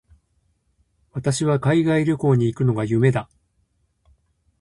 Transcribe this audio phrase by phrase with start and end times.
[1.13, 3.29] 私は海外旅行に行くのが夢だ。